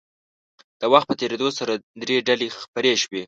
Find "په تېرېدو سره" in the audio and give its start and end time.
1.09-1.73